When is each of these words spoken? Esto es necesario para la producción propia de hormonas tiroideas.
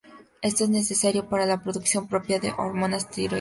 Esto 0.41 0.63
es 0.63 0.71
necesario 0.71 1.29
para 1.29 1.45
la 1.45 1.61
producción 1.61 2.07
propia 2.07 2.39
de 2.39 2.49
hormonas 2.57 3.07
tiroideas. 3.11 3.29